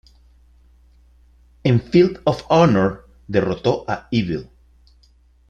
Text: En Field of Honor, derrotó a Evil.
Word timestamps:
En 1.63 1.79
Field 1.79 2.21
of 2.25 2.43
Honor, 2.49 3.03
derrotó 3.27 3.85
a 3.87 4.07
Evil. 4.09 4.49